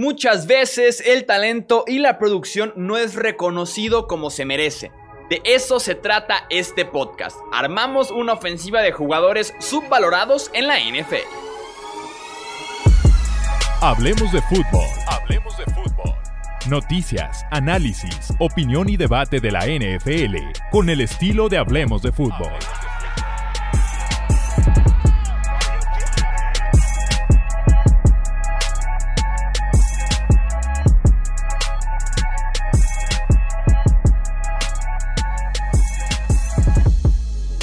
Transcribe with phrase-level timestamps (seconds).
[0.00, 4.90] Muchas veces el talento y la producción no es reconocido como se merece.
[5.28, 7.36] De eso se trata este podcast.
[7.52, 11.16] Armamos una ofensiva de jugadores subvalorados en la NFL.
[13.82, 14.86] Hablemos de fútbol.
[15.06, 16.14] Hablemos de fútbol.
[16.70, 20.36] Noticias, análisis, opinión y debate de la NFL
[20.70, 22.52] con el estilo de Hablemos de fútbol.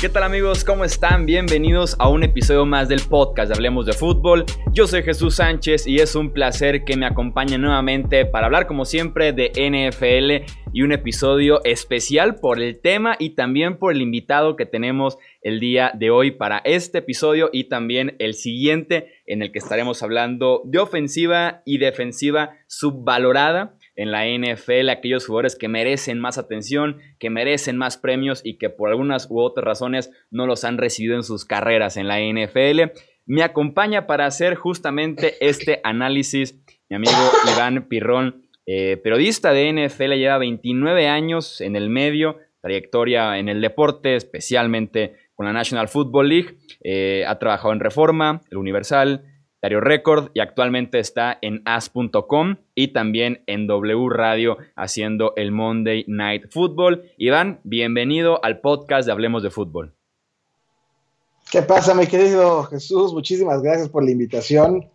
[0.07, 0.63] ¿Qué tal amigos?
[0.63, 1.25] ¿Cómo están?
[1.25, 4.45] Bienvenidos a un episodio más del podcast de Hablemos de Fútbol.
[4.71, 8.85] Yo soy Jesús Sánchez y es un placer que me acompañen nuevamente para hablar como
[8.85, 14.55] siempre de NFL y un episodio especial por el tema y también por el invitado
[14.55, 19.51] que tenemos el día de hoy para este episodio y también el siguiente en el
[19.51, 26.19] que estaremos hablando de ofensiva y defensiva subvalorada en la NFL, aquellos jugadores que merecen
[26.19, 30.63] más atención, que merecen más premios y que por algunas u otras razones no los
[30.63, 32.93] han recibido en sus carreras en la NFL.
[33.25, 36.55] Me acompaña para hacer justamente este análisis
[36.89, 37.17] mi amigo
[37.53, 43.59] Iván Pirrón, eh, periodista de NFL, lleva 29 años en el medio, trayectoria en el
[43.59, 46.55] deporte, especialmente con la National Football League.
[46.81, 49.25] Eh, ha trabajado en Reforma, El Universal,
[49.61, 56.05] Diario Record y actualmente está en as.com y también en W Radio haciendo el Monday
[56.07, 57.11] Night Football.
[57.17, 59.95] Iván, bienvenido al podcast de Hablemos de Fútbol.
[61.49, 63.13] ¿Qué pasa, mi querido Jesús?
[63.13, 64.87] Muchísimas gracias por la invitación.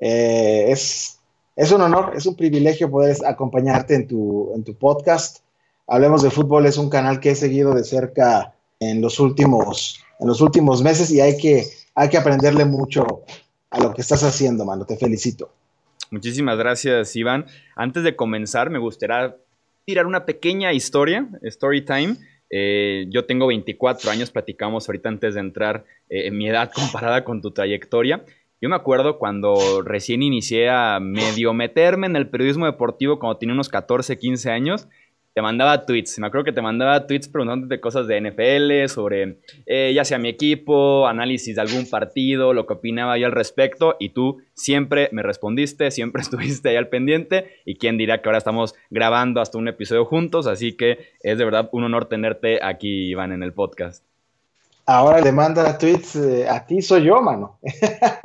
[0.00, 1.20] Eh, es,
[1.54, 5.44] es un honor, es un privilegio poder acompañarte en tu, en tu podcast.
[5.86, 10.26] Hablemos de Fútbol es un canal que he seguido de cerca en los últimos, en
[10.26, 13.22] los últimos meses y hay que, hay que aprenderle mucho
[13.70, 14.84] a lo que estás haciendo, mano.
[14.84, 15.50] Te felicito.
[16.10, 17.46] Muchísimas gracias, Iván.
[17.76, 19.36] Antes de comenzar, me gustaría
[19.84, 22.16] tirar una pequeña historia, story time.
[22.50, 27.24] Eh, yo tengo 24 años, platicamos ahorita antes de entrar eh, en mi edad comparada
[27.24, 28.24] con tu trayectoria.
[28.60, 33.54] Yo me acuerdo cuando recién inicié a medio meterme en el periodismo deportivo cuando tenía
[33.54, 34.88] unos 14, 15 años
[35.38, 36.18] te mandaba tweets.
[36.18, 40.28] Me acuerdo que te mandaba tweets preguntándote cosas de NFL, sobre eh, ya sea mi
[40.28, 43.94] equipo, análisis de algún partido, lo que opinaba yo al respecto.
[44.00, 47.52] Y tú siempre me respondiste, siempre estuviste ahí al pendiente.
[47.64, 50.48] Y quién dirá que ahora estamos grabando hasta un episodio juntos.
[50.48, 54.02] Así que es de verdad un honor tenerte aquí, Iván, en el podcast.
[54.86, 57.60] Ahora le manda tweets eh, a ti, soy yo, mano.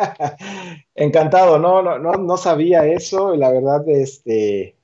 [0.95, 3.35] Encantado, no, no, no, no sabía eso.
[3.35, 4.77] La verdad, este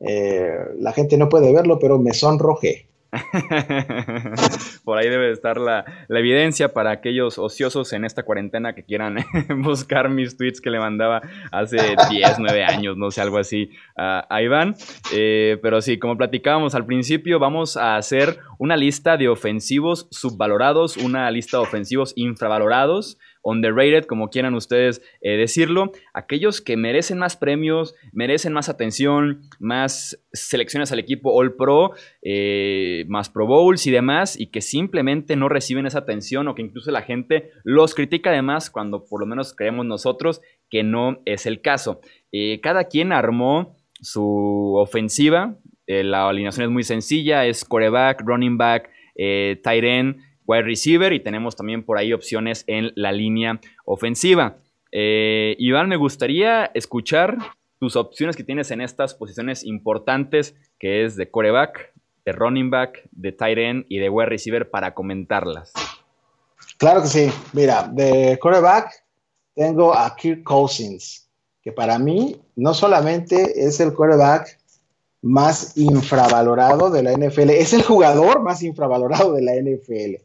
[0.00, 2.88] eh, la gente no puede verlo, pero me sonrojé.
[4.84, 9.18] Por ahí debe estar la, evidencia para aquellos ociosos en esta cuarentena que quieran
[9.62, 11.22] buscar mis tweets que le mandaba
[11.52, 11.76] hace
[12.10, 14.74] 10, 9 años, no sé, algo así a, Iván.
[15.12, 20.96] Eh, pero sí, como platicábamos al principio, vamos a hacer una lista de ofensivos subvalorados,
[20.96, 27.36] una lista de ofensivos infravalorados underrated, como quieran ustedes eh, decirlo, aquellos que merecen más
[27.36, 33.90] premios, merecen más atención, más selecciones al equipo All Pro, eh, más Pro Bowls y
[33.90, 38.30] demás, y que simplemente no reciben esa atención o que incluso la gente los critica
[38.30, 40.40] además cuando por lo menos creemos nosotros
[40.70, 42.00] que no es el caso.
[42.32, 45.56] Eh, cada quien armó su ofensiva,
[45.86, 50.16] la alineación es muy sencilla, es coreback, running back, tight end,
[50.46, 54.58] wide receiver y tenemos también por ahí opciones en la línea ofensiva.
[54.92, 57.36] Eh, Iván, me gustaría escuchar
[57.78, 61.92] tus opciones que tienes en estas posiciones importantes, que es de coreback,
[62.24, 65.72] de running back, de tight end y de wide receiver para comentarlas.
[66.78, 67.30] Claro que sí.
[67.52, 69.04] Mira, de coreback
[69.54, 71.28] tengo a Kirk Cousins,
[71.62, 74.58] que para mí no solamente es el coreback
[75.22, 80.22] más infravalorado de la NFL, es el jugador más infravalorado de la NFL.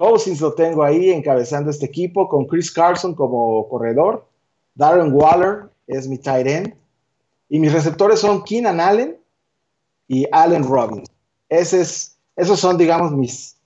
[0.00, 4.26] Cousins lo tengo ahí encabezando este equipo con Chris Carson como corredor.
[4.74, 6.74] Darren Waller es mi tight end.
[7.50, 9.18] Y mis receptores son Keenan Allen
[10.08, 11.06] y Allen Robbins.
[11.50, 13.58] esos son, digamos, mis,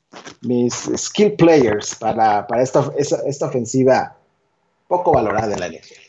[0.42, 4.16] mis skill players para, esta, esta, ofensiva
[4.88, 6.00] poco valorada en la NFL.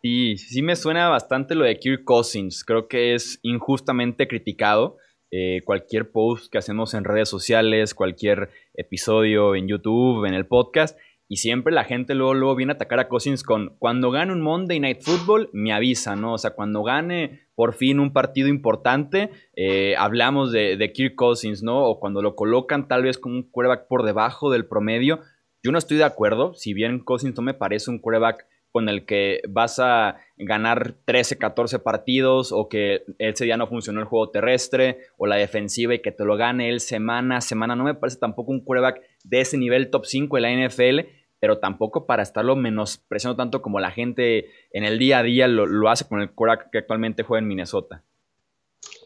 [0.00, 2.64] Sí, sí me suena bastante lo de Kirk Cousins.
[2.64, 4.96] Creo que es injustamente criticado.
[5.32, 10.96] Eh, cualquier post que hacemos en redes sociales, cualquier episodio en YouTube, en el podcast.
[11.28, 14.40] Y siempre la gente luego, luego viene a atacar a Cousins con cuando gane un
[14.40, 16.34] Monday Night Football, me avisa, ¿no?
[16.34, 21.64] O sea, cuando gane por fin un partido importante, eh, hablamos de, de, Kirk Cousins,
[21.64, 21.84] ¿no?
[21.84, 25.20] O cuando lo colocan tal vez como un quarterback por debajo del promedio.
[25.64, 28.46] Yo no estoy de acuerdo, si bien Cousins no me parece un quarterback
[28.80, 34.00] en el que vas a ganar 13, 14 partidos o que ese día no funcionó
[34.00, 37.76] el juego terrestre o la defensiva y que te lo gane él semana a semana.
[37.76, 41.08] No me parece tampoco un quarterback de ese nivel top 5 de la NFL,
[41.40, 45.88] pero tampoco para estarlo menospreciando tanto como la gente en el día a día lo,
[45.88, 48.02] hace con el quarterback que actualmente juega en Minnesota.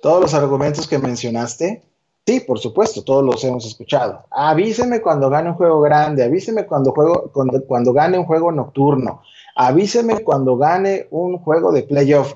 [0.03, 1.83] Todos los argumentos que mencionaste
[2.27, 4.25] Sí, por supuesto, todos los hemos escuchado.
[4.31, 9.23] Avíseme cuando gane un juego grande, avíseme cuando, juego, cuando, cuando gane un juego nocturno,
[9.55, 12.35] avíseme cuando gane un juego de playoff.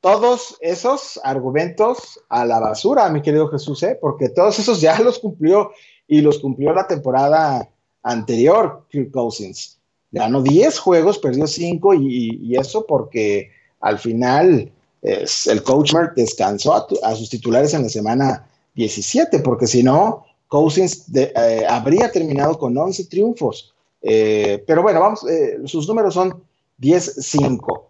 [0.00, 3.98] Todos esos argumentos a la basura, mi querido Jesús, ¿eh?
[4.00, 5.70] porque todos esos ya los cumplió
[6.06, 7.68] y los cumplió la temporada
[8.02, 9.78] anterior, Kirk Cousins.
[10.12, 13.50] Ganó 10 juegos, perdió 5 y, eso porque
[13.80, 14.70] al final
[15.02, 21.64] el coach descansó a sus titulares en la semana 17, porque si no, Cousins eh,
[21.68, 23.73] habría terminado con 11 triunfos.
[24.06, 26.44] Eh, pero bueno, vamos, eh, sus números son
[26.80, 27.82] 10-5.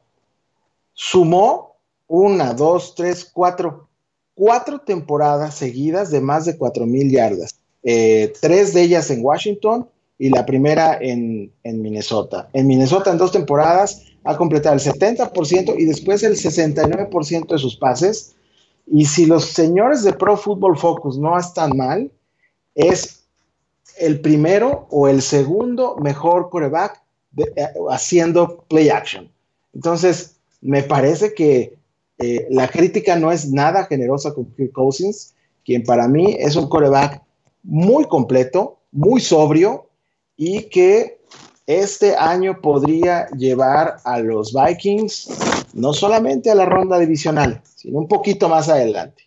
[0.93, 1.77] Sumó
[2.07, 3.89] una, dos, tres, cuatro,
[4.35, 7.57] cuatro temporadas seguidas de más de 4 mil yardas.
[7.83, 9.89] tres de ellas en Washington
[10.19, 12.49] y la primera en, en, Minnesota.
[12.53, 17.77] En Minnesota en dos temporadas ha completado el 70% y después el 69% de sus
[17.77, 18.35] pases
[18.87, 22.11] y si los señores de Pro Football Focus no están mal,
[22.75, 23.24] es
[23.99, 27.03] el primero o el segundo mejor quarterback
[27.37, 29.31] eh, haciendo play action.
[29.73, 31.77] Entonces, me parece que
[32.19, 36.69] eh, la crítica no es nada generosa con Kirk Cousins, quien para mí es un
[36.69, 37.23] quarterback
[37.63, 39.89] muy completo, muy sobrio
[40.37, 41.21] y que
[41.67, 45.29] este año podría llevar a los Vikings
[45.73, 49.25] no solamente a la ronda divisional, sino un poquito más adelante.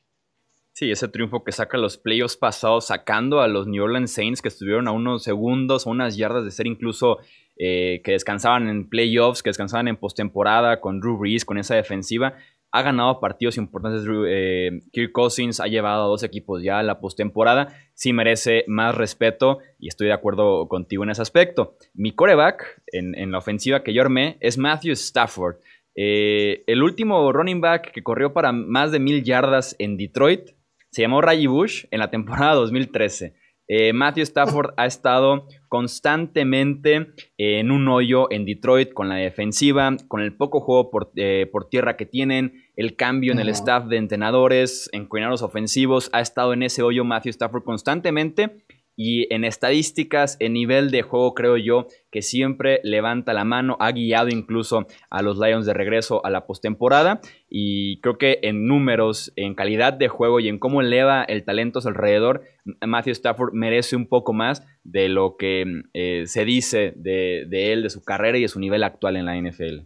[0.77, 4.49] Sí, ese triunfo que saca los playoffs pasados, sacando a los New Orleans Saints que
[4.49, 7.17] estuvieron a unos segundos, a unas yardas de ser incluso
[7.57, 12.35] eh, que descansaban en playoffs, que descansaban en postemporada con Drew Brees, con esa defensiva.
[12.71, 14.07] Ha ganado partidos importantes.
[14.27, 17.75] Eh, Kirk Cousins ha llevado a dos equipos ya a la postemporada.
[17.95, 21.75] Sí merece más respeto y estoy de acuerdo contigo en ese aspecto.
[21.95, 25.55] Mi coreback en, en la ofensiva que yo armé es Matthew Stafford.
[25.99, 30.51] Eh, el último running back que corrió para más de mil yardas en Detroit
[30.97, 33.35] se llamó Reggie Bush en la temporada 2013.
[33.67, 40.21] Eh, Matthew Stafford ha estado constantemente en un hoyo en Detroit con la defensiva, con
[40.21, 44.89] el poco juego por, eh, tierra que tienen, el cambio en el staff de entrenadores,
[44.91, 46.09] en coordinadores ofensivos.
[46.13, 48.65] Ha estado en ese hoyo Matthew Stafford constantemente
[48.99, 53.91] y en estadísticas, en nivel de juego, creo yo que siempre levanta la mano, ha
[53.91, 59.31] guiado incluso a los Lions de regreso a la postemporada y creo que en números,
[59.35, 62.41] en calidad de juego y en cómo eleva el talento a su alrededor,
[62.81, 67.91] Matthew Stafford merece un poco más de lo que eh, se dice de, él, de
[67.91, 69.85] su carrera y de su nivel actual en la NFL.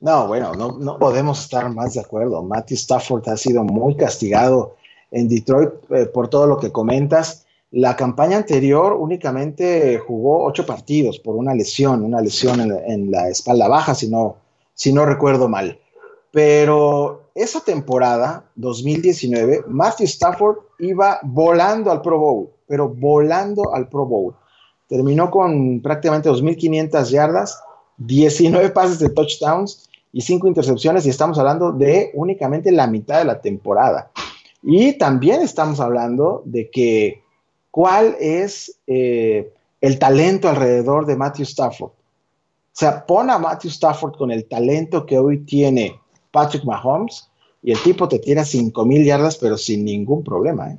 [0.00, 2.42] No, bueno, no, podemos estar más de acuerdo.
[2.42, 4.76] Matthew Stafford ha sido muy castigado
[5.10, 7.41] en Detroit eh, por todo lo que comentas
[7.72, 13.66] la campaña anterior únicamente jugó ocho partidos por una lesión, una lesión en, la espalda
[13.66, 14.36] baja, si no,
[14.74, 15.78] si no recuerdo mal.
[16.30, 24.04] Pero esa temporada, 2019, Matthew Stafford iba volando al Pro Bowl, pero volando al Pro
[24.04, 24.34] Bowl.
[24.86, 27.58] Terminó con prácticamente 2.500 yardas,
[27.96, 33.24] 19 pases de touchdowns y 5 intercepciones, y estamos hablando de únicamente la mitad de
[33.24, 34.10] la temporada.
[34.62, 37.21] Y también estamos hablando de que
[37.72, 39.50] cuál es eh,
[39.80, 41.90] el talento alrededor de Matthew Stafford.
[41.90, 45.98] O sea, pon a Matthew Stafford con el talento que hoy tiene
[46.30, 47.28] Patrick Mahomes
[47.62, 50.70] y el tipo te tira 5 mil yardas, pero sin ningún problema.
[50.70, 50.78] ¿eh?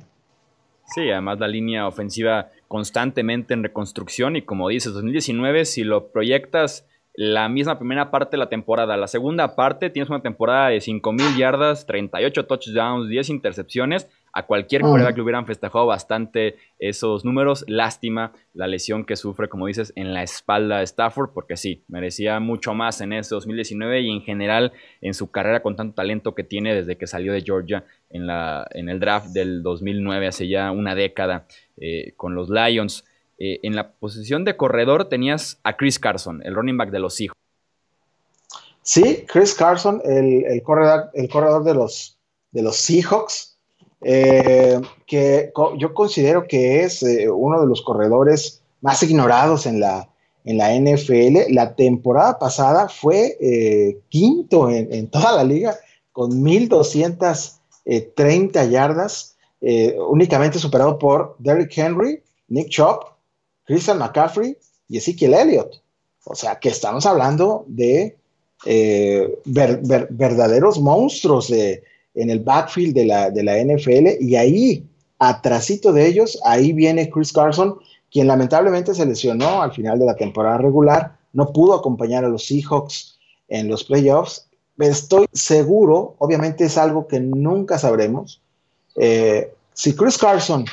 [0.94, 6.86] Sí, además la línea ofensiva constantemente en reconstrucción y como dices, 2019, si lo proyectas
[7.16, 11.12] la misma primera parte de la temporada, la segunda parte tienes una temporada de 5
[11.12, 17.24] mil yardas, 38 touchdowns, 10 intercepciones, a cualquier colega que le hubieran festejado bastante esos
[17.24, 17.64] números.
[17.68, 22.40] Lástima la lesión que sufre, como dices, en la espalda de Stafford, porque sí, merecía
[22.40, 26.42] mucho más en ese 2019 y en general en su carrera con tanto talento que
[26.42, 30.72] tiene desde que salió de Georgia en, la, en el draft del 2009, hace ya
[30.72, 33.04] una década, eh, con los Lions.
[33.38, 37.20] Eh, en la posición de corredor tenías a Chris Carson, el running back de los
[37.20, 37.36] hijos.
[38.82, 42.18] Sí, Chris Carson, el, corredor, el corredor de los,
[42.50, 43.53] de los Seahawks
[44.00, 50.08] eh, que yo considero que es eh, uno de los corredores más ignorados en la,
[50.44, 51.52] en la NFL.
[51.52, 55.76] La temporada pasada fue eh, quinto en, toda la liga
[56.12, 59.36] con 1.230 yardas,
[60.08, 63.04] únicamente superado por Derrick Henry, Nick Chop,
[63.64, 64.58] Christian McCaffrey
[64.88, 65.82] y Ezekiel Elliott.
[66.24, 68.18] O sea, que estamos hablando de
[69.46, 71.82] verdaderos monstruos de,
[72.14, 74.86] en el backfield de la, de la NFL y ahí,
[75.18, 77.78] atrásito de ellos, ahí viene Chris Carson,
[78.10, 82.46] quien lamentablemente se lesionó al final de la temporada regular, no pudo acompañar a los
[82.46, 83.18] Seahawks
[83.48, 84.48] en los playoffs.
[84.78, 88.40] Estoy seguro, obviamente es algo que nunca sabremos,
[88.96, 90.64] eh, si Chris Carson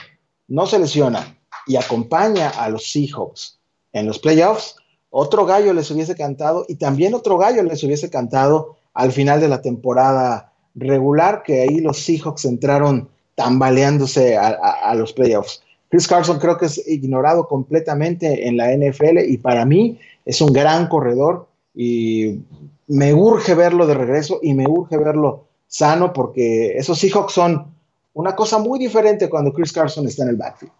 [0.47, 3.59] no se lesiona y acompaña a los Seahawks
[3.93, 4.75] en los playoffs,
[5.09, 9.49] otro gallo les hubiese cantado y también otro gallo les hubiese cantado al final de
[9.49, 15.63] la temporada regular, que ahí los Seahawks entraron tambaleándose a, los playoffs.
[15.89, 20.53] Chris Carson creo que es ignorado completamente en la NFL y para mí es un
[20.53, 22.39] gran corredor y
[22.87, 27.73] me urge verlo de regreso y me urge verlo sano porque esos Seahawks son
[28.13, 30.73] una cosa muy diferente cuando Chris Carson está en el backfield.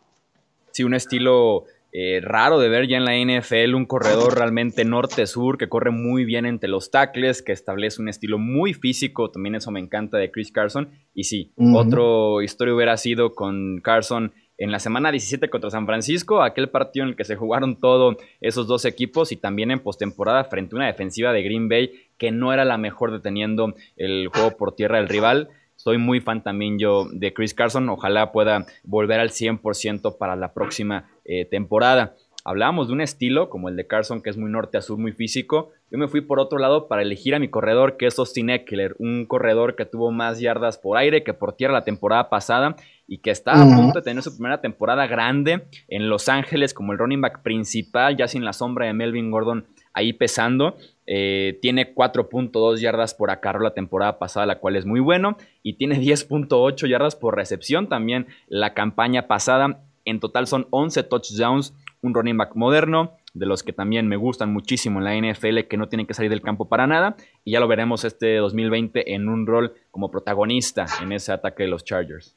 [0.72, 5.58] Sí, un estilo eh, raro de ver ya en la NFL, un corredor realmente norte-sur
[5.58, 9.72] que corre muy bien entre los tackles, que establece un estilo muy físico, también eso
[9.72, 10.90] me encanta de Chris Carson.
[11.14, 16.44] Y sí, otro historia hubiera sido con Carson en la semana 17 contra San Francisco,
[16.44, 20.44] aquel partido en el que se jugaron todos esos dos equipos y también en postemporada
[20.44, 24.56] frente a una defensiva de Green Bay que no era la mejor deteniendo el juego
[24.56, 25.50] por tierra del rival.
[25.76, 27.90] Soy muy fan también yo de Chris Carson.
[27.90, 32.16] Ojalá pueda volver al 100% para la próxima eh, temporada.
[32.44, 35.12] Hablábamos de un estilo como el de Carson, que es muy norte a sur, muy
[35.12, 35.70] físico.
[35.92, 38.96] Yo me fui por otro lado para elegir a mi corredor, que es Austin Eckler,
[38.98, 42.76] un corredor que tuvo más yardas por aire que por tierra la temporada pasada
[43.08, 46.94] y que está a punto de tener su primera temporada grande en Los Ángeles como
[46.94, 50.78] el running back principal, ya sin la sombra de Melvin Gordon ahí pesando.
[51.06, 55.38] Eh, tiene 4.2 yardas por acarro la temporada pasada, la cual es muy bueno.
[55.62, 59.84] Y tiene 10.8 yardas por recepción también la campaña pasada.
[60.06, 64.52] En total son 11 touchdowns, un running back moderno, de los que también me gustan
[64.52, 67.16] muchísimo en la NFL, que no tienen que salir del campo para nada.
[67.44, 71.70] Y ya lo veremos este 2020 en un rol como protagonista en ese ataque de
[71.70, 72.36] los Chargers.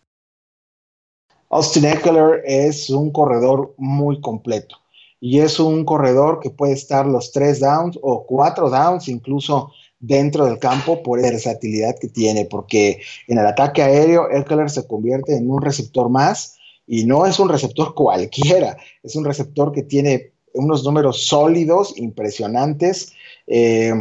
[1.50, 4.76] Austin Eckler es un corredor muy completo
[5.21, 10.44] y es un corredor que puede estar los tres downs o cuatro downs incluso dentro
[10.47, 15.37] del campo por la versatilidad que tiene, porque en el ataque aéreo Eckler se convierte
[15.37, 20.33] en un receptor más y no es un receptor cualquiera, es un receptor que tiene
[20.53, 23.12] unos números sólidos, impresionantes.
[23.47, 23.93] Eh,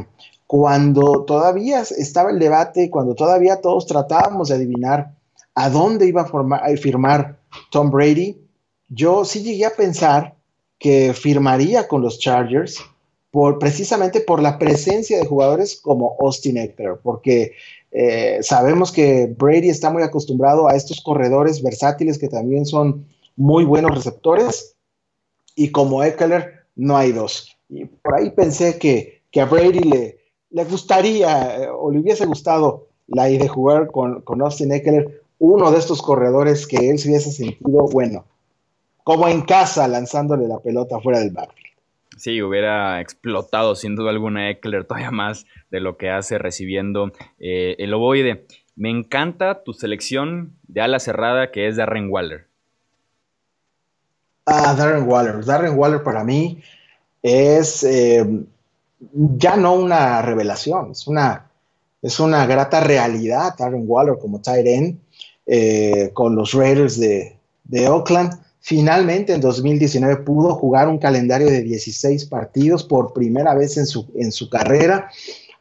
[0.46, 5.16] cuando todavía estaba el debate, cuando todavía todos tratábamos de adivinar
[5.56, 7.40] a dónde iba a, a firmar
[7.72, 8.38] Tom Brady,
[8.90, 10.36] yo sí llegué a pensar
[10.78, 12.84] que firmaría con los Chargers
[13.60, 17.54] precisamente por la presencia de jugadores como Austin Eckler, porque
[17.92, 23.64] eh, sabemos que Brady está muy acostumbrado a estos corredores versátiles que también son muy
[23.64, 24.76] buenos receptores,
[25.56, 27.58] y como Eckler no hay dos.
[27.70, 30.20] Y por ahí pensé que, a Brady le,
[30.52, 35.24] le gustaría eh, o le hubiese gustado la idea de jugar con, con Austin Eckler,
[35.40, 38.26] uno de estos corredores que él se hubiese sentido, bueno,
[39.04, 41.63] como en casa lanzándole la pelota fuera del backfield.
[42.18, 47.76] Sí, hubiera explotado sin duda alguna Eckler todavía más de lo que hace recibiendo eh,
[47.80, 48.46] el ovoide.
[48.76, 52.48] Me encanta tu selección de ala cerrada que es Darren Waller.
[54.46, 55.44] Ah, Darren Waller.
[55.46, 56.62] Darren Waller para mí
[57.22, 58.26] es eh,
[59.14, 61.50] ya no una revelación, es una,
[62.02, 65.00] es una grata realidad Darren Waller como tight end
[65.46, 68.43] eh, con los Raiders de, de Oakland.
[68.66, 74.10] Finalmente en 2019 pudo jugar un calendario de 16 partidos por primera vez en su,
[74.16, 75.10] en su carrera.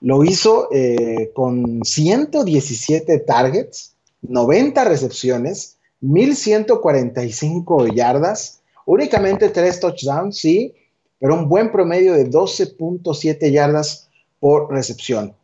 [0.00, 10.72] Lo hizo eh, con 117 targets, 90 recepciones, 1145 yardas, únicamente 3 touchdowns, sí,
[11.18, 15.34] pero un buen promedio de 12.7 yardas por recepción.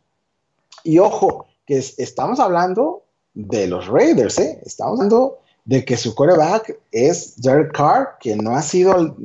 [0.85, 4.61] Y ojo, que estamos hablando de los Raiders, ¿eh?
[4.65, 5.39] estamos hablando
[5.69, 9.15] de que su coreback es Derek Carr, que no ha sido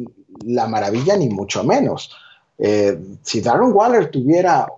[0.44, 2.14] la maravilla ni mucho menos.
[2.58, 4.68] Eh, si Darren Waller tuviera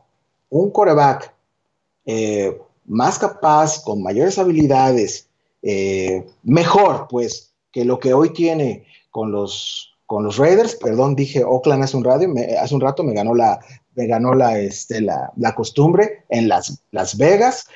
[0.48, 1.34] un coreback
[2.04, 5.26] eh, más capaz, con mayores habilidades,
[5.60, 11.42] eh, mejor pues que lo que hoy tiene con los, con los Raiders, perdón, dije
[11.42, 12.32] Oakland hace un, radio,
[12.62, 13.58] hace un rato me ganó la,
[13.96, 17.66] me ganó la, este, la, costumbre en Las, Las Vegas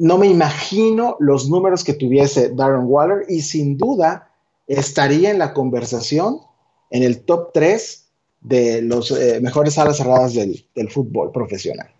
[0.00, 4.30] no me imagino los números que tuviese Darren Waller y sin duda
[4.66, 6.38] estaría en la conversación
[6.90, 11.90] en el top 3 de los eh, mejores alas cerradas del, fútbol profesional.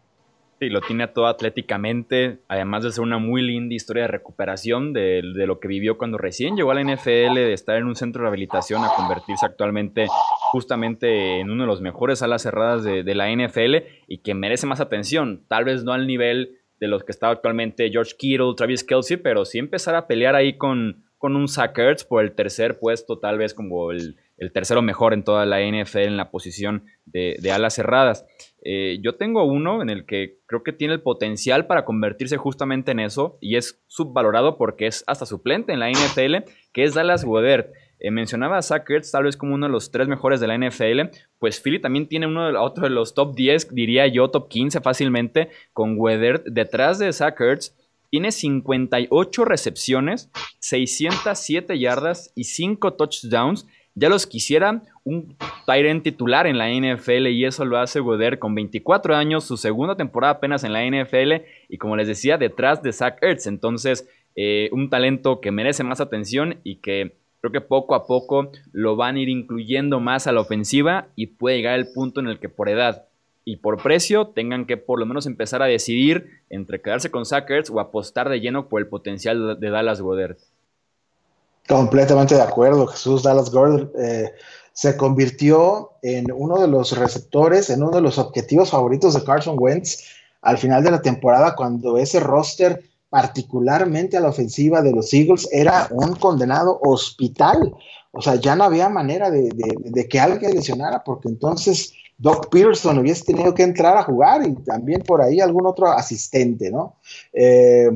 [0.58, 5.20] Sí, lo tiene todo atléticamente, además de ser una muy linda historia de recuperación de,
[5.22, 8.24] lo que vivió cuando recién llegó a la NFL, de estar en un centro de
[8.24, 10.06] rehabilitación a convertirse actualmente
[10.52, 13.76] justamente en uno de los mejores alas cerradas de la NFL
[14.06, 15.44] y que merece más atención.
[15.48, 19.44] Tal vez no al nivel de los que está actualmente George Kittle, Travis Kelsey, pero
[19.44, 21.76] sí empezar a pelear ahí con, con un Zach
[22.08, 24.16] por el tercer puesto, tal vez como el,
[24.54, 28.24] tercero mejor en toda la NFL en la posición de, alas cerradas.
[28.64, 32.92] Eh, yo tengo uno en el que creo que tiene el potencial para convertirse justamente
[32.92, 37.22] en eso y es subvalorado porque es hasta suplente en la NFL, que es Dallas
[37.22, 37.70] Goedert.
[38.00, 41.14] Eh, mencionaba a Zach tal vez como uno de los tres mejores de la NFL,
[41.38, 44.80] pues Philly también tiene uno de, otro de los top 10, diría yo, top 15
[44.80, 47.38] fácilmente, con Weather detrás de Zach
[48.08, 50.30] Tiene 58 recepciones,
[50.60, 53.66] 607 yardas y 5 touchdowns.
[53.94, 58.54] Ya los quisiera un Tyrant titular en la NFL y eso lo hace Weather con
[58.54, 62.92] 24 años, su segunda temporada apenas en la NFL y como les decía, detrás de
[62.92, 63.46] Zach Ertz.
[63.46, 68.50] Entonces, eh, un talento que merece más atención y que Creo que poco a poco
[68.72, 72.26] lo van a ir incluyendo más a la ofensiva y puede llegar el punto en
[72.26, 73.06] el que por edad
[73.44, 77.70] y por precio tengan que por lo menos empezar a decidir entre quedarse con Sackers
[77.70, 80.36] o apostar de lleno por el potencial de Dallas Goddard.
[81.66, 84.32] Completamente de acuerdo, Jesús Dallas Goddard eh,
[84.72, 89.56] se convirtió en uno de los receptores, en uno de los objetivos favoritos de Carson
[89.58, 90.04] Wentz
[90.42, 95.48] al final de la temporada cuando ese roster particularmente a la ofensiva de los Eagles,
[95.52, 97.74] era un condenado hospital.
[98.12, 103.24] O sea, ya no había manera de, que alguien lesionara, porque entonces Doc Peterson hubiese
[103.24, 106.96] tenido que entrar a jugar y también por ahí algún otro asistente, ¿no?
[107.32, 107.90] Eh,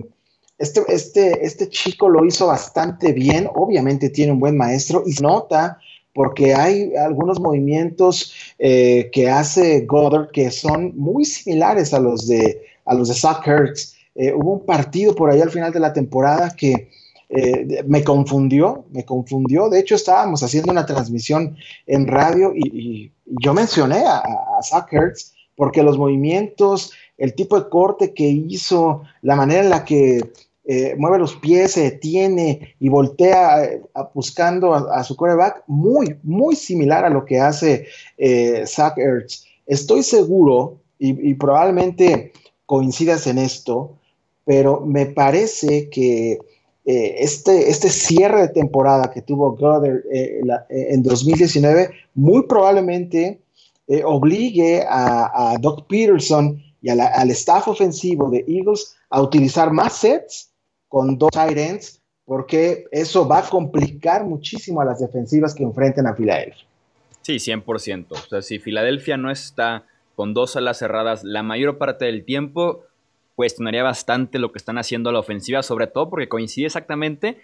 [0.59, 5.79] este, este, este chico lo hizo bastante bien, obviamente tiene un buen maestro y nota
[6.15, 12.63] porque hay algunos movimientos eh, que hace Goddard que son muy similares a los de,
[12.85, 13.45] a los de Zach.
[14.15, 16.91] Eh, hubo un partido por ahí al final de la temporada que
[17.29, 19.69] eh, me confundió, me confundió.
[19.69, 21.57] De hecho, estábamos haciendo una transmisión
[21.87, 24.87] en radio y, yo mencioné a, a
[25.57, 30.21] porque los movimientos, el tipo de corte que hizo, la manera en la que
[30.67, 33.63] eh, mueve los pies, se detiene y voltea
[34.13, 37.87] buscando a, su coreback, muy, muy similar a lo que hace
[38.67, 39.47] Zach Ertz.
[39.67, 42.33] Estoy seguro, y probablemente
[42.67, 43.99] coincidas en esto,
[44.45, 46.39] pero me parece que
[46.87, 53.41] eh, este, este cierre de temporada que tuvo Goddard eh, eh, en 2019 muy probablemente
[54.05, 60.51] obligue a, Doc Peterson y al staff ofensivo de Eagles a utilizar más sets
[60.89, 66.07] con dos tight ends, porque eso va a complicar muchísimo a las defensivas que enfrenten
[66.07, 66.65] a Filadelfia.
[67.21, 68.07] Sí, 100%.
[68.11, 72.85] O sea, si Filadelfia no está con dos alas cerradas la mayor parte del tiempo,
[73.35, 77.39] cuestionaría bastante lo que están haciendo a la ofensiva, sobre todo porque coincide exactamente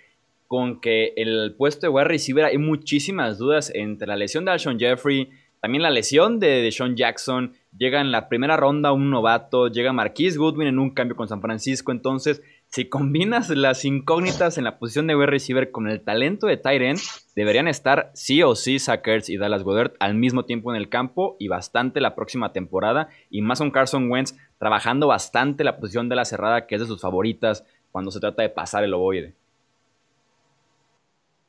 [0.47, 4.79] con que el puesto de wide receiver hay muchísimas dudas entre la lesión de Alshon
[4.79, 9.93] Jeffrey, también la lesión de Sean Jackson, llega en la primera ronda un novato, llega
[9.93, 14.79] Marquise Goodwin en un cambio con San Francisco, entonces si combinas las incógnitas en la
[14.79, 16.97] posición de wide receiver con el talento de Tyren,
[17.35, 21.37] deberían estar sí o sí Sackers y Dallas Goddard al mismo tiempo en el campo
[21.41, 23.09] y bastante la próxima temporada.
[23.29, 26.87] Y más con Carson Wentz trabajando bastante la posición de la cerrada, que es de
[26.87, 29.35] sus favoritas cuando se trata de pasar el ovoide.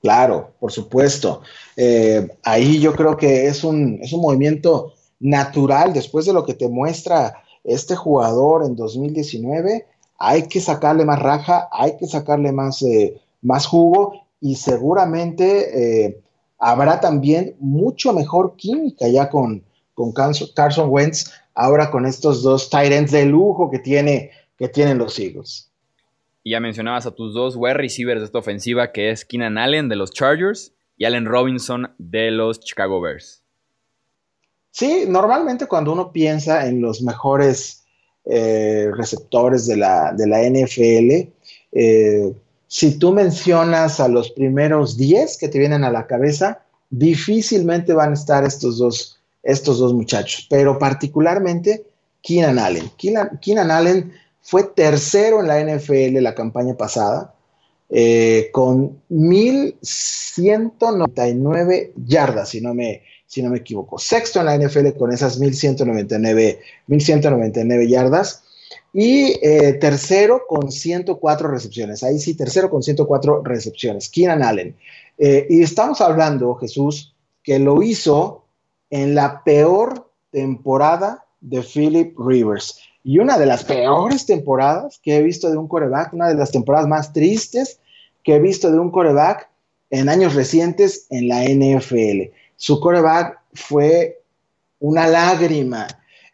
[0.01, 1.43] Claro, por supuesto.
[1.77, 6.55] Eh, ahí yo creo que es un, es un movimiento natural después de lo que
[6.55, 9.85] te muestra este jugador en 2019
[10.23, 16.21] hay que sacarle más raja, hay que sacarle más, eh, más jugo y seguramente eh,
[16.59, 19.63] habrá también mucho mejor química ya con,
[19.95, 25.17] con Carson Wentz, ahora con estos dos tight de lujo que, tiene, que tienen los
[25.19, 25.71] Eagles.
[26.43, 29.89] Y ya mencionabas a tus dos wide receivers de esta ofensiva, que es Keenan Allen
[29.89, 33.43] de los Chargers y Allen Robinson de los Chicago Bears.
[34.71, 37.81] Sí, normalmente cuando uno piensa en los mejores
[38.23, 41.33] eh, receptores de la, de la NFL.
[41.71, 42.31] Eh,
[42.67, 48.11] si tú mencionas a los primeros 10 que te vienen a la cabeza, difícilmente van
[48.11, 51.85] a estar estos dos, estos dos muchachos, pero particularmente
[52.21, 52.91] Keenan Allen.
[52.97, 57.33] Keenan, Allen fue tercero en la NFL la campaña pasada,
[57.89, 63.97] eh, con 1.199 yardas, si no me, si no me equivoco.
[63.97, 68.43] Sexto en la NFL con esas 1199, 1199 yardas.
[68.93, 72.03] Y eh, tercero con 104 recepciones.
[72.03, 74.09] Ahí sí, tercero con 104 recepciones.
[74.09, 74.75] Keenan Allen.
[75.17, 78.40] Eh, y estamos hablando, Jesús, que lo hizo
[78.91, 82.79] en la peor temporada de Philip Rivers.
[83.03, 86.51] Y una de las peores temporadas que he visto de un coreback, una de las
[86.51, 87.79] temporadas más tristes
[88.23, 89.49] que he visto de un coreback
[89.89, 92.31] en años recientes en la NFL.
[92.55, 94.21] Su coreback fue
[94.79, 95.87] una lágrima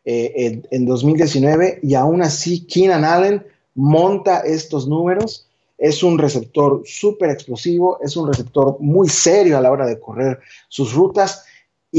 [0.03, 5.47] eh, en, 2019 y aún así Keenan Allen monta estos números.
[5.77, 10.39] Es un receptor súper explosivo, es un receptor muy serio a la hora de correr
[10.67, 11.45] sus rutas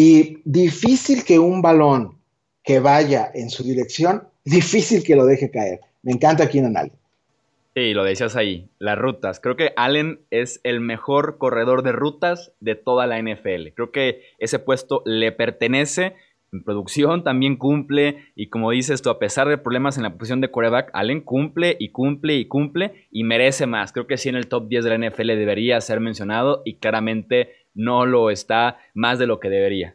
[0.00, 2.20] y difícil que un balón
[2.62, 5.80] que vaya en su dirección, difícil que lo deje caer.
[6.04, 6.92] Me encanta Keenan Allen.
[7.74, 9.40] Sí, lo decías ahí, las rutas.
[9.40, 13.70] Creo que Allen es el mejor corredor de rutas de toda la NFL.
[13.74, 16.14] Creo que ese puesto le pertenece.
[16.52, 18.30] En producción también cumple.
[18.36, 21.76] Y como dices tú, a pesar de problemas en la posición de quarterback, Allen cumple
[21.80, 23.92] y cumple y cumple y merece más.
[23.92, 27.57] Creo que sí en el top 10 de la NFL debería ser mencionado y claramente
[27.78, 29.94] no lo está más de lo que debería.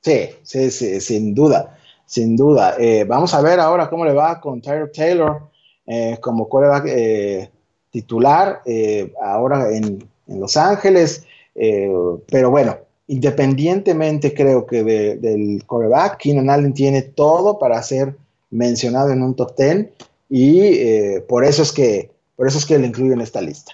[0.00, 2.76] Sí, sí, sí, sin duda, sin duda.
[2.78, 5.42] Eh, vamos a ver ahora cómo le va con Tyler Taylor
[5.86, 7.50] eh, como coreback eh,
[7.90, 11.24] titular eh, ahora en, Los Ángeles.
[11.54, 18.14] pero bueno, independientemente creo que del coreback, Keenan Allen tiene todo para ser
[18.50, 19.88] mencionado en un top 10
[20.28, 23.72] y por eso es que por eso es que lo incluyo en esta lista.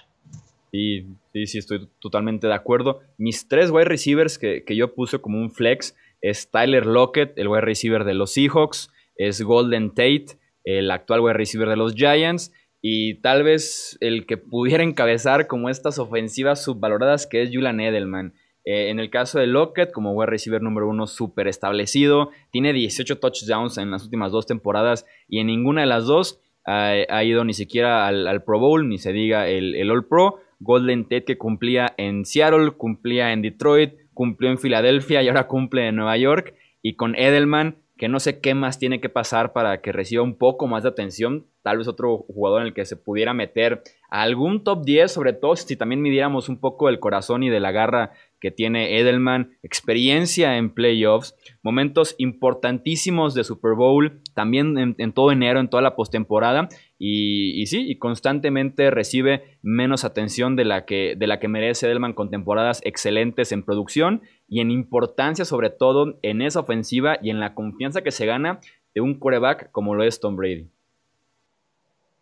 [0.71, 3.01] Sí, sí, sí, estoy totalmente de acuerdo.
[3.17, 7.47] Mis tres wide receivers que, que yo puse como un flex es Tyler Lockett, el
[7.49, 12.51] wide receiver de los Seahawks, es Golden Tate el actual wide receiver de los Giants,
[12.81, 18.33] y tal vez el que pudiera encabezar como estas ofensivas subvaloradas que es Julian Edelman.
[18.63, 23.19] Eh, en el caso de Lockett, como wide receiver número uno súper establecido, tiene 18
[23.19, 27.53] touchdowns en las últimas dos temporadas y en ninguna de las dos ha, ido ni
[27.53, 30.39] siquiera al, Pro Bowl, ni se diga el, el All Pro.
[30.59, 35.87] Golden Tate que cumplía en Seattle, cumplía en Detroit, cumplió en Filadelfia y ahora cumple
[35.87, 36.53] en Nueva York.
[36.81, 40.37] Y con Edelman que no sé qué más tiene que pasar para que reciba un
[40.37, 41.45] poco más de atención.
[41.61, 45.55] Tal vez otro jugador en el que se pudiera meter algún top 10, sobre todo
[45.55, 50.57] si también midiéramos un poco el corazón y de la garra que tiene Edelman, experiencia
[50.57, 56.67] en playoffs, momentos importantísimos de Super Bowl, también en, todo enero, en toda la postemporada,
[56.97, 62.13] y, sí, y constantemente recibe menos atención de la, que, de la que merece Edelman
[62.13, 67.39] con temporadas excelentes en producción y en importancia, sobre todo en esa ofensiva y en
[67.39, 68.61] la confianza que se gana
[68.93, 70.69] de un quarterback como lo es Tom Brady.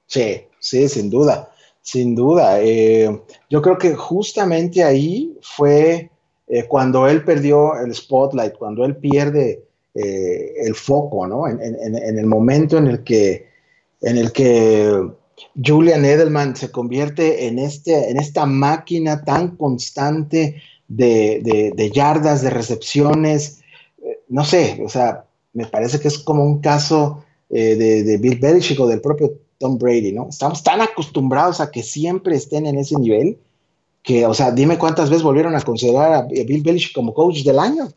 [0.07, 2.61] Sí, sí, sin duda, sin duda.
[2.61, 3.09] Eh,
[3.49, 6.09] yo creo que justamente ahí fue
[6.47, 11.47] eh, cuando él perdió el spotlight, cuando él pierde eh, el foco, ¿no?
[11.47, 11.59] En,
[12.17, 13.52] el momento en el que,
[14.03, 15.09] en el que
[15.55, 23.61] Julian Edelman se convierte en, este, en esta máquina tan constante de, yardas, de recepciones,
[24.03, 28.39] eh, no sé, o sea, me parece que es como un caso eh, de, Bill
[28.39, 30.29] Belichick o del propio Tom Brady, ¿no?
[30.29, 33.37] Estamos tan acostumbrados a que siempre estén en ese nivel
[34.01, 37.59] que, o sea, dime cuántas veces volvieron a considerar a Bill Belichick como coach del
[37.59, 37.87] año,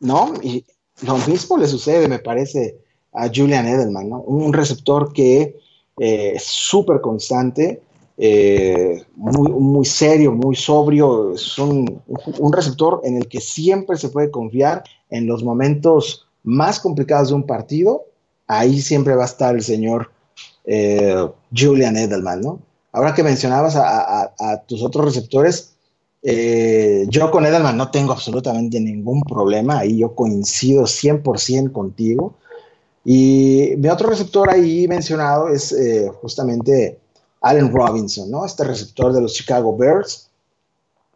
[0.00, 0.34] ¿no?
[0.42, 0.66] Y
[1.06, 2.81] lo mismo le sucede, me parece,
[3.12, 4.20] a Julian Edelman, ¿no?
[4.22, 5.60] Un receptor que
[5.98, 7.82] eh, es súper constante,
[8.16, 12.02] eh, muy, muy, serio, muy sobrio, es un,
[12.52, 17.46] receptor en el que siempre se puede confiar en los momentos más complicados de un
[17.46, 18.04] partido,
[18.46, 20.10] ahí siempre va a estar el señor
[20.64, 22.60] eh, Julian Edelman, ¿no?
[22.92, 25.76] Ahora que mencionabas a, tus otros receptores,
[26.22, 32.34] yo con Edelman no tengo absolutamente ningún problema, ahí yo coincido 100% contigo.
[33.04, 35.74] Y mi otro receptor ahí mencionado es
[36.20, 37.00] justamente
[37.40, 38.46] Allen Robinson, ¿no?
[38.46, 40.30] Este receptor de los Chicago Bears,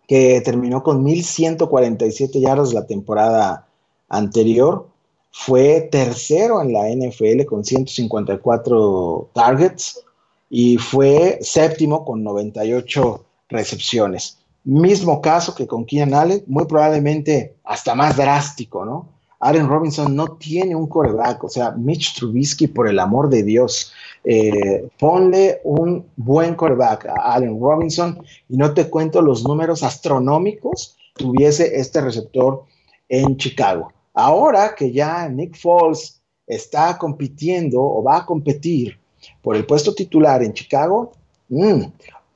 [0.09, 3.69] que terminó con 1.147 yardas la temporada
[4.09, 4.89] anterior.
[5.31, 10.03] Fue tercero en la NFL con 154 targets
[10.49, 14.39] y fue séptimo con 98 recepciones.
[14.65, 19.09] Mismo caso que con Keenan Allen, muy probablemente hasta más drástico, ¿no?
[19.41, 23.93] Allen Robinson no tiene un coreback, o sea, Mitch Trubisky, por el amor de Dios,
[24.25, 28.19] eh, ponle un buen coreback a Allen Robinson
[28.49, 32.65] y no te cuento los números astronómicos que tuviese este receptor
[33.09, 33.93] en Chicago.
[34.15, 38.99] Ahora que ya Nick Foles está compitiendo o va a competir
[39.43, 41.13] por el puesto titular en Chicago,
[41.49, 41.83] mm,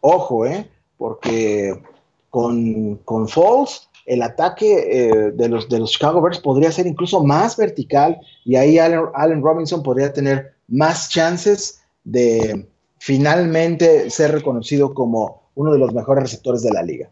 [0.00, 1.80] ojo, eh, porque
[2.28, 7.22] con, con Foles el ataque eh, de, los, de los Chicago Bears podría ser incluso
[7.22, 12.66] más vertical y ahí Allen, Robinson podría tener más chances de
[12.98, 17.10] finalmente ser reconocido como uno de los mejores receptores de la liga.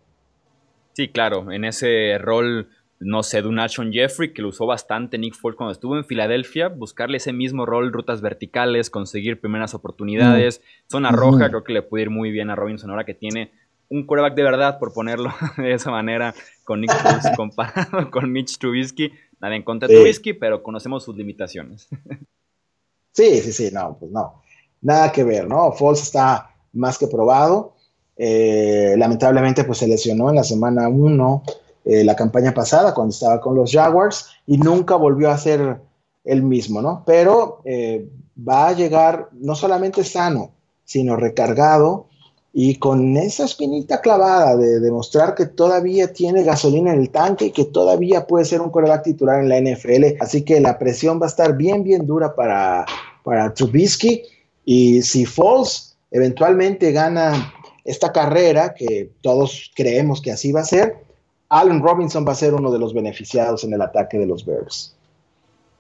[0.95, 5.19] Sí, claro, en ese rol, no sé, de un Ashon Jeffrey, que lo usó bastante
[5.19, 10.63] Nick Foles cuando estuvo en Filadelfia, buscarle ese mismo rol, rutas verticales, conseguir primeras oportunidades,
[10.91, 13.53] zona roja, creo que le puede ir muy bien a Robinson ahora que tiene
[13.91, 18.59] un quarterback de verdad, por ponerlo de esa manera, con Nick Foles comparado con Mitch
[18.59, 19.13] Trubisky.
[19.41, 21.89] Nada en contra de Trubisky, pero conocemos sus limitaciones.
[23.13, 24.43] Sí, sí, sí, no, pues no.
[24.81, 25.73] Nada que ver, ¿no?
[25.73, 27.75] Foles está más que probado.
[28.17, 31.43] Eh, lamentablemente, pues se lesionó en la semana 1,
[31.85, 35.81] eh, la campaña pasada, cuando estaba con los Jaguars, y nunca volvió a ser
[36.25, 37.05] el mismo, ¿no?
[37.07, 38.09] Pero eh,
[38.47, 40.51] va a llegar no solamente sano,
[40.85, 42.08] sino recargado
[42.61, 47.51] y con esa espinita clavada de demostrar que todavía tiene gasolina en el tanque y
[47.53, 50.17] que todavía puede ser un coreback titular en la NFL.
[50.19, 52.85] Así que la presión va a estar bien, bien dura para,
[53.23, 54.25] para Trubisky.
[54.65, 60.97] Y si Falls eventualmente gana esta carrera, que todos creemos que así va a ser,
[61.51, 64.97] Allen Robinson va a ser uno de los beneficiados en el ataque de los Bears.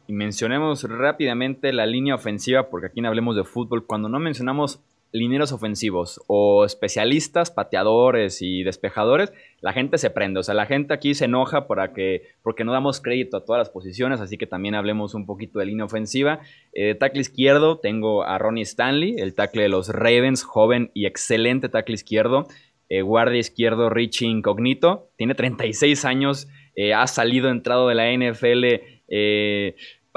[0.06, 3.84] Y mencionemos rápidamente la línea ofensiva, porque aquí no hablemos de fútbol.
[3.84, 4.78] Cuando no mencionamos
[5.12, 10.40] lineros ofensivos o especialistas, pateadores y despejadores, la gente se prende.
[10.40, 13.60] O sea, la gente aquí se enoja para que, porque no damos crédito a todas
[13.60, 16.40] las posiciones, así que también hablemos un poquito de línea ofensiva.
[16.72, 21.68] Eh, tackle izquierdo, tengo a Ronnie Stanley, el tackle de los Ravens, joven y excelente
[21.68, 22.46] tackle izquierdo.
[22.90, 28.64] Eh, guardia izquierdo Richie Incognito, tiene 36 años, eh, ha salido, entrado de la NFL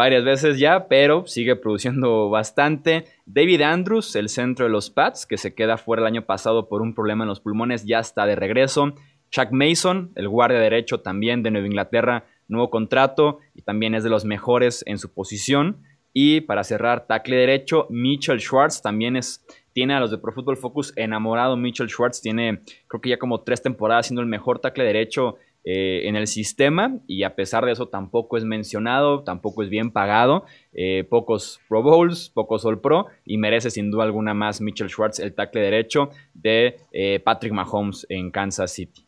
[0.01, 3.05] varias veces ya, pero sigue produciendo bastante.
[3.27, 6.81] David Andrews, el centro de los Pats, que se queda fuera el año pasado por
[6.81, 8.95] un problema en los pulmones, ya está de regreso.
[9.29, 14.09] Chuck Mason, el guardia derecho también de Nueva Inglaterra, nuevo contrato y también es de
[14.09, 15.83] los mejores en su posición.
[16.13, 20.57] Y para cerrar, tackle derecho, Mitchell Schwartz también es, tiene a los de Pro Football
[20.57, 21.55] Focus enamorado.
[21.57, 26.07] Mitchell Schwartz tiene, creo que ya como tres temporadas siendo el mejor tackle derecho eh,
[26.07, 30.43] en el sistema y a pesar de eso tampoco es mencionado, tampoco es bien pagado,
[30.73, 35.19] eh, pocos Pro Bowls, pocos All Pro y merece sin duda alguna más Mitchell Schwartz
[35.19, 39.05] el tackle derecho de eh, Patrick Mahomes en Kansas City.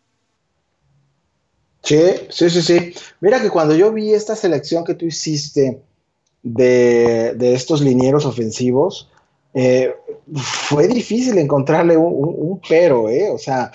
[1.82, 2.94] Sí, sí, sí, sí.
[3.20, 5.82] Mira que cuando yo vi esta selección que tú hiciste
[6.44, 9.10] de, estos linieros ofensivos,
[10.36, 13.30] fue difícil encontrarle un, un pero, ¿eh?
[13.32, 13.72] O sea,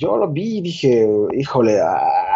[0.00, 1.78] yo lo vi y dije, híjole,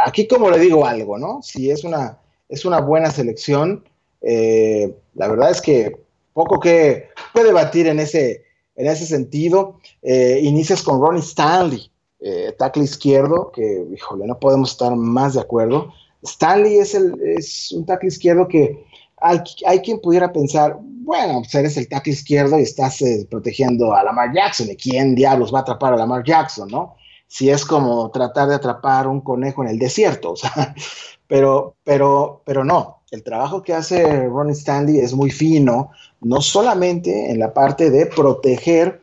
[0.05, 1.41] aquí como le digo algo, ¿no?
[1.43, 3.83] Si es una, es una buena selección,
[4.21, 5.97] eh, la verdad es que
[6.35, 8.45] poco que, puede debatir en ese,
[8.77, 9.81] en ese sentido.
[10.03, 15.41] Eh, inicias con Ronnie Stanley, eh, tackle izquierdo, que, híjole, no podemos estar más de
[15.41, 15.91] acuerdo.
[16.23, 18.85] Stanley es, el, es un tackle izquierdo que
[19.17, 24.35] hay, quien pudiera pensar, bueno, pues eres el tackle izquierdo y estás protegiendo a Lamar
[24.35, 26.97] Jackson, ¿y quién diablos va a atrapar a Lamar Jackson, no?
[27.27, 30.75] Si es como tratar de atrapar un conejo en el desierto, o sea,
[31.27, 37.31] pero, pero, pero no, el trabajo que hace Ronnie Stanley es muy fino, no solamente
[37.31, 39.03] en la parte de proteger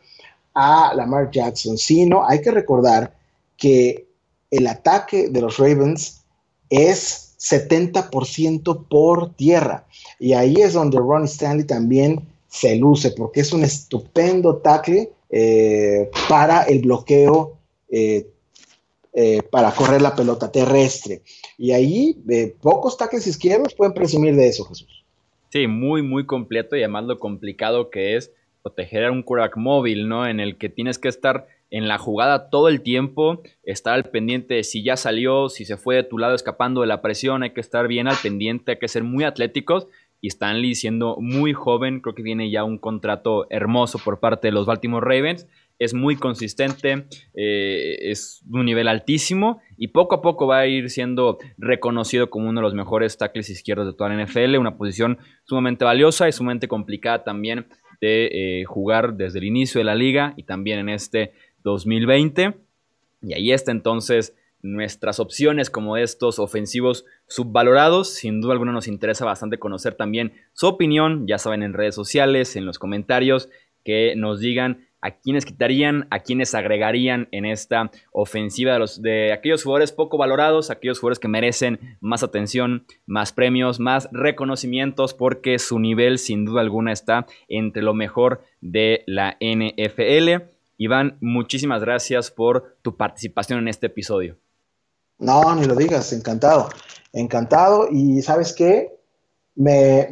[0.54, 3.14] a Lamar Jackson, sino hay que recordar
[3.56, 4.08] que
[4.50, 6.24] el ataque de los Ravens
[6.68, 9.86] es 70% por tierra.
[10.18, 16.10] Y ahí es donde Ronnie Stanley también se luce, porque es un estupendo tackle eh,
[16.28, 17.56] para el bloqueo
[17.92, 18.26] eh,
[19.14, 21.20] eh, para correr la pelota terrestre.
[21.58, 25.04] Y ahí eh, pocos tackles izquierdos pueden presumir de eso, Jesús.
[25.50, 30.08] Sí, muy, muy completo y además lo complicado que es proteger a un quarterback móvil,
[30.08, 30.26] ¿no?
[30.26, 34.54] En el que tienes que estar en la jugada todo el tiempo, estar al pendiente
[34.54, 37.50] de si ya salió, si se fue de tu lado escapando de la presión, hay
[37.50, 39.88] que estar bien al pendiente, hay que ser muy atléticos.
[40.22, 44.52] Y Stanley siendo muy joven, creo que viene ya un contrato hermoso por parte de
[44.52, 45.46] los Baltimore Ravens
[45.78, 50.90] es muy consistente, eh, es un nivel altísimo y poco a poco va a ir
[50.90, 55.18] siendo reconocido como uno de los mejores tackles izquierdos de toda la NFL, una posición
[55.44, 57.66] sumamente valiosa y sumamente complicada también
[58.00, 58.28] de
[58.60, 61.32] eh, jugar desde el inicio de la liga y también en este
[61.62, 62.54] 2020.
[63.22, 68.14] Y ahí está entonces nuestras opciones como estos ofensivos subvalorados.
[68.14, 72.56] Sin duda alguna nos interesa bastante conocer también su opinión, ya saben, en redes sociales,
[72.56, 73.48] en los comentarios,
[73.84, 79.32] que nos digan a quiénes quitarían, a quiénes agregarían en esta ofensiva de, los, de
[79.32, 85.58] aquellos jugadores poco valorados, aquellos jugadores que merecen más atención, más premios, más reconocimientos, porque
[85.58, 90.44] su nivel sin duda alguna está entre lo mejor de la NFL.
[90.78, 94.38] Iván, muchísimas gracias por tu participación en este episodio.
[95.18, 96.68] No, ni lo digas, encantado,
[97.12, 97.88] encantado.
[97.90, 98.88] Y sabes qué,
[99.54, 100.08] me,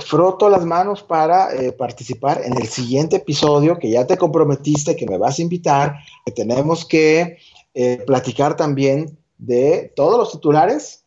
[0.00, 5.06] froto las manos para eh, participar en el siguiente episodio que ya te comprometiste, que
[5.06, 7.38] me vas a invitar, que tenemos que
[7.74, 11.04] eh, platicar también de todos los titulares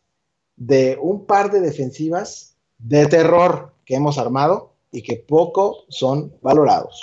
[0.56, 7.00] de un par de defensivas de terror que hemos armado y que poco son valorados.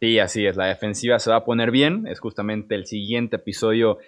[0.00, 3.98] Sí, así es, la defensiva se va a poner bien, es justamente el siguiente episodio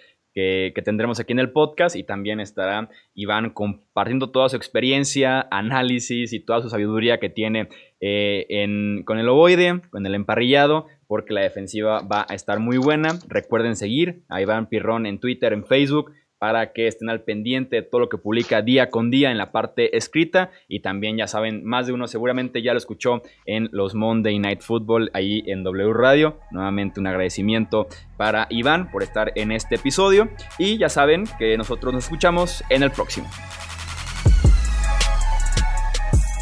[0.73, 6.31] que, tendremos aquí en el podcast y también estará Iván compartiendo toda su experiencia, análisis
[6.31, 7.67] y toda su sabiduría que tiene
[7.99, 13.19] eh, con el ovoide, con el emparrillado, porque la defensiva va a estar muy buena.
[13.27, 17.81] Recuerden seguir a Iván Pirrón en Twitter, en Facebook, para que estén al pendiente de
[17.83, 21.63] todo lo que publica día con día en la parte escrita y también ya saben,
[21.65, 25.93] más de uno seguramente ya lo escuchó en los Monday Night Football ahí en W
[25.93, 26.39] Radio.
[26.51, 31.93] Nuevamente un agradecimiento para Iván por estar en este episodio y ya saben que nosotros
[31.93, 33.29] nos escuchamos en el próximo.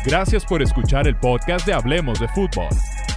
[0.05, 2.67] Gracias por escuchar el podcast de Hablemos de Fútbol.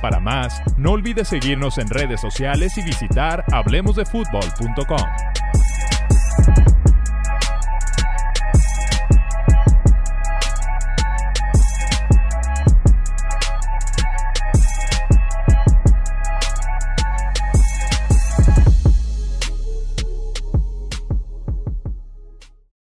[0.01, 5.70] Para más, no olvides seguirnos en redes sociales y visitar hablemosdefutbol.com.